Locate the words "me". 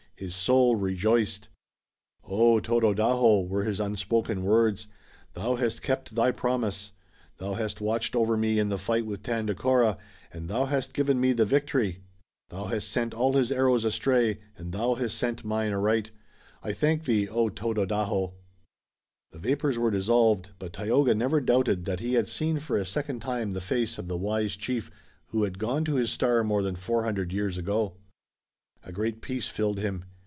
8.37-8.59, 11.19-11.33